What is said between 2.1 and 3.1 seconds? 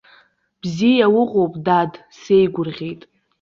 сеигәырӷьеит.